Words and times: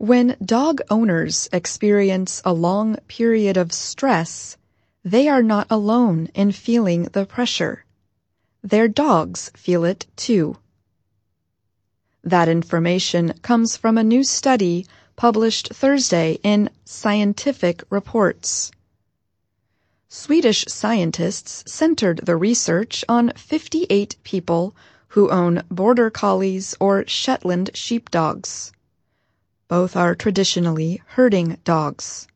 When 0.00 0.36
dog 0.40 0.80
owners 0.90 1.48
experience 1.52 2.40
a 2.44 2.52
long 2.52 2.98
period 3.08 3.56
of 3.56 3.72
stress, 3.72 4.56
they 5.04 5.28
are 5.28 5.42
not 5.42 5.66
alone 5.70 6.28
in 6.34 6.52
feeling 6.52 7.02
the 7.12 7.26
pressure. 7.26 7.84
Their 8.62 8.86
dogs 8.86 9.50
feel 9.56 9.84
it 9.84 10.06
too. 10.14 10.58
That 12.22 12.48
information 12.48 13.32
comes 13.42 13.76
from 13.76 13.98
a 13.98 14.04
new 14.04 14.22
study 14.22 14.86
published 15.16 15.74
Thursday 15.74 16.38
in 16.44 16.70
Scientific 16.84 17.82
Reports. 17.90 18.70
Swedish 20.08 20.64
scientists 20.68 21.64
centered 21.66 22.20
the 22.22 22.36
research 22.36 23.04
on 23.08 23.32
58 23.34 24.14
people 24.22 24.76
who 25.08 25.28
own 25.28 25.64
Border 25.68 26.08
Collies 26.08 26.76
or 26.78 27.04
Shetland 27.08 27.70
sheepdogs. 27.74 28.70
Both 29.68 29.96
are 29.96 30.14
traditionally 30.14 31.02
herding 31.08 31.58
dogs. 31.62 32.26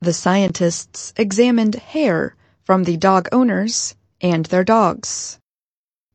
The 0.00 0.12
scientists 0.12 1.12
examined 1.16 1.76
hair 1.76 2.34
from 2.64 2.84
the 2.84 2.96
dog 2.96 3.28
owners 3.30 3.94
and 4.20 4.44
their 4.46 4.64
dogs. 4.64 5.38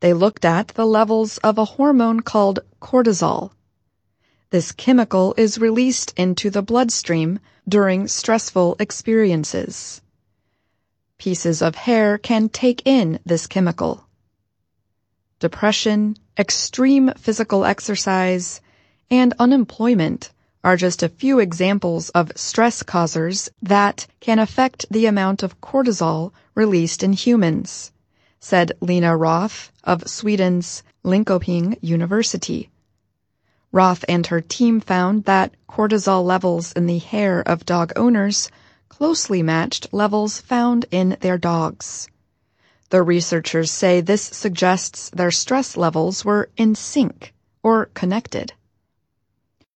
They 0.02 0.14
looked 0.14 0.44
at 0.44 0.70
the 0.70 0.86
levels 0.86 1.38
of 1.38 1.58
a 1.58 1.66
hormone 1.66 2.20
called 2.20 2.60
cortisol. 2.82 3.52
This 4.50 4.74
chemical 4.74 5.34
is 5.38 5.58
released 5.58 6.14
into 6.18 6.50
the 6.50 6.62
bloodstream 6.62 7.40
during 7.68 8.08
stressful 8.08 8.76
experiences. 8.80 10.02
Pieces 11.18 11.62
of 11.62 11.76
hair 11.76 12.18
can 12.18 12.50
take 12.50 12.82
in 12.86 13.20
this 13.26 13.48
chemical. 13.48 14.06
Depression, 15.40 16.18
extreme 16.38 17.14
physical 17.18 17.64
exercise, 17.64 18.60
and 19.12 19.34
unemployment 19.40 20.32
are 20.64 20.76
just 20.76 21.02
a 21.02 21.10
few 21.10 21.40
examples 21.40 22.10
of 22.10 22.32
stress 22.36 22.84
causers 22.84 23.50
that 23.62 24.06
can 24.20 24.40
affect 24.40 24.86
the 24.92 25.06
amount 25.06 25.42
of 25.42 25.62
cortisol 25.62 26.32
released 26.54 27.02
in 27.02 27.14
humans, 27.14 27.92
said 28.40 28.72
Lina 28.82 29.16
Roth 29.16 29.72
of 29.84 30.08
Sweden's 30.08 30.84
Linköping 31.04 31.78
University. 31.82 32.70
Roth 33.72 34.04
and 34.10 34.28
her 34.28 34.42
team 34.42 34.82
found 34.82 35.26
that 35.26 35.54
cortisol 35.68 36.26
levels 36.26 36.72
in 36.74 36.88
the 36.88 36.98
hair 36.98 37.42
of 37.42 37.66
dog 37.66 37.94
owners 37.96 38.50
closely 38.90 39.42
matched 39.42 39.94
levels 39.94 40.42
found 40.42 40.86
in 40.92 41.16
their 41.22 41.38
dogs. 41.38 42.10
The 42.90 43.04
researchers 43.04 43.72
say 43.72 44.02
this 44.02 44.24
suggests 44.24 45.10
their 45.12 45.32
stress 45.32 45.78
levels 45.78 46.26
were 46.26 46.50
in 46.58 46.76
sync 46.76 47.34
or 47.64 47.86
connected. 47.94 48.52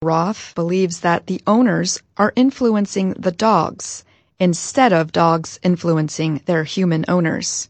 Roth 0.04 0.54
believes 0.54 1.00
that 1.00 1.28
the 1.28 1.42
owners 1.48 2.02
are 2.18 2.34
influencing 2.36 3.14
the 3.14 3.32
dogs 3.32 4.04
instead 4.40 4.92
of 4.92 5.12
dogs 5.12 5.60
influencing 5.64 6.42
their 6.46 6.66
human 6.66 7.06
owners. 7.08 7.70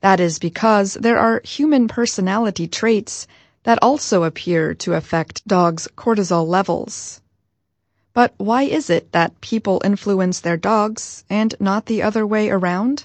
That 0.00 0.20
is 0.20 0.38
because 0.38 0.94
there 0.94 1.18
are 1.18 1.42
human 1.44 1.88
personality 1.88 2.66
traits 2.66 3.26
that 3.64 3.78
also 3.82 4.22
appear 4.22 4.74
to 4.74 4.94
affect 4.94 5.46
dogs' 5.46 5.88
cortisol 5.96 6.46
levels. 6.46 7.20
But 8.14 8.32
why 8.38 8.62
is 8.62 8.88
it 8.88 9.12
that 9.12 9.40
people 9.40 9.82
influence 9.84 10.40
their 10.40 10.56
dogs 10.56 11.24
and 11.28 11.54
not 11.60 11.86
the 11.86 12.02
other 12.02 12.26
way 12.26 12.48
around? 12.48 13.04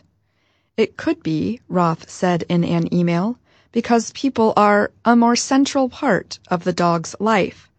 It 0.77 0.95
could 0.95 1.21
be, 1.23 1.59
Roth 1.67 2.09
said 2.09 2.43
in 2.47 2.63
an 2.63 2.93
email, 2.93 3.37
because 3.71 4.11
people 4.11 4.53
are 4.55 4.91
a 5.03 5.15
more 5.15 5.35
central 5.35 5.89
part 5.89 6.39
of 6.49 6.63
the 6.63 6.73
dog's 6.73 7.15
life, 7.19 7.70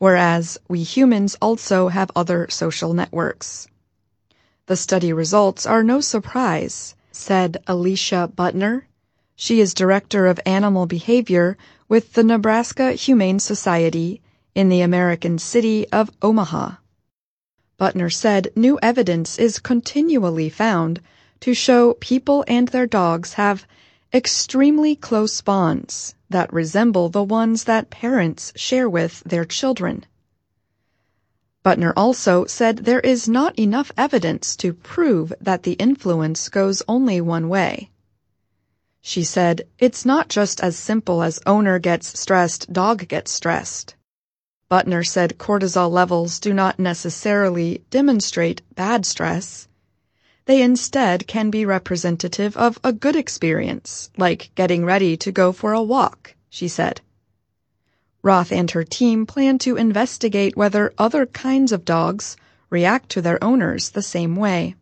whereas 0.00 0.56
we 0.66 0.82
humans 0.82 1.36
also 1.42 1.88
have 1.88 2.10
other 2.16 2.48
social 2.48 2.94
networks. 2.94 3.68
The 4.64 4.74
study 4.74 5.12
results 5.12 5.66
are 5.66 5.84
no 5.84 6.00
surprise, 6.00 6.94
said 7.12 7.62
Alicia 7.66 8.32
Butner. 8.34 8.84
She 9.36 9.60
is 9.60 9.74
Director 9.74 10.26
of 10.26 10.40
Animal 10.46 10.86
Behavior 10.86 11.58
with 11.86 12.14
the 12.14 12.24
Nebraska 12.24 12.92
Humane 12.92 13.40
Society 13.40 14.22
in 14.54 14.70
the 14.70 14.80
American 14.80 15.38
city 15.38 15.86
of 15.92 16.10
Omaha. 16.22 16.76
Butner 17.78 18.10
said 18.10 18.52
new 18.56 18.78
evidence 18.82 19.38
is 19.38 19.58
continually 19.58 20.48
found 20.48 21.02
to 21.40 21.52
show 21.52 21.92
people 21.92 22.42
and 22.48 22.68
their 22.68 22.86
dogs 22.86 23.34
have 23.34 23.66
extremely 24.14 24.96
close 24.96 25.42
bonds 25.42 26.14
that 26.30 26.52
resemble 26.52 27.08
the 27.08 27.22
ones 27.22 27.64
that 27.64 27.90
parents 27.90 28.52
share 28.56 28.88
with 28.88 29.22
their 29.26 29.44
children. 29.44 30.06
Butner 31.62 31.92
also 31.94 32.46
said 32.46 32.78
there 32.78 33.00
is 33.00 33.28
not 33.28 33.58
enough 33.58 33.92
evidence 33.98 34.56
to 34.56 34.72
prove 34.72 35.32
that 35.40 35.64
the 35.64 35.72
influence 35.72 36.48
goes 36.48 36.82
only 36.88 37.20
one 37.20 37.50
way. 37.50 37.90
She 39.02 39.24
said, 39.24 39.68
it's 39.78 40.06
not 40.06 40.28
just 40.28 40.60
as 40.60 40.76
simple 40.76 41.22
as 41.22 41.38
owner 41.46 41.78
gets 41.78 42.18
stressed, 42.18 42.72
dog 42.72 43.08
gets 43.08 43.30
stressed. 43.32 43.94
Butner 44.70 45.06
said 45.06 45.36
cortisol 45.36 45.90
levels 45.90 46.38
do 46.38 46.54
not 46.54 46.78
necessarily 46.78 47.82
demonstrate 47.90 48.62
bad 48.74 49.04
stress. 49.04 49.68
They 50.50 50.62
instead 50.62 51.28
can 51.28 51.50
be 51.50 51.64
representative 51.64 52.56
of 52.56 52.76
a 52.82 52.92
good 52.92 53.14
experience, 53.14 54.10
like 54.16 54.50
getting 54.56 54.84
ready 54.84 55.16
to 55.16 55.30
go 55.30 55.52
for 55.52 55.72
a 55.72 55.80
walk, 55.80 56.34
she 56.48 56.66
said. 56.66 57.00
Roth 58.20 58.50
and 58.50 58.68
her 58.72 58.82
team 58.82 59.26
plan 59.26 59.58
to 59.58 59.76
investigate 59.76 60.56
whether 60.56 60.92
other 60.98 61.26
kinds 61.26 61.70
of 61.70 61.84
dogs 61.84 62.36
react 62.68 63.10
to 63.10 63.22
their 63.22 63.38
owners 63.44 63.90
the 63.90 64.02
same 64.02 64.34
way. 64.34 64.74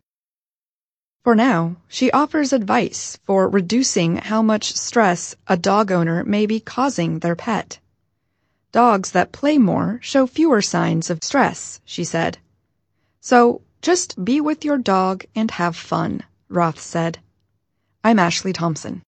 For 1.22 1.34
now, 1.34 1.76
she 1.86 2.10
offers 2.12 2.54
advice 2.54 3.18
for 3.26 3.46
reducing 3.46 4.16
how 4.16 4.40
much 4.40 4.72
stress 4.72 5.36
a 5.48 5.58
dog 5.58 5.92
owner 5.92 6.24
may 6.24 6.46
be 6.46 6.60
causing 6.60 7.18
their 7.18 7.36
pet. 7.36 7.78
Dogs 8.72 9.10
that 9.10 9.32
play 9.32 9.58
more 9.58 9.98
show 10.00 10.26
fewer 10.26 10.62
signs 10.62 11.10
of 11.10 11.22
stress, 11.22 11.82
she 11.84 12.04
said. 12.04 12.38
So 13.20 13.60
just 13.88 14.22
be 14.22 14.38
with 14.38 14.66
your 14.66 14.76
dog 14.76 15.24
and 15.34 15.50
have 15.50 15.74
fun, 15.74 16.22
Roth 16.50 16.78
said. 16.78 17.20
I'm 18.04 18.18
Ashley 18.18 18.52
Thompson. 18.52 18.96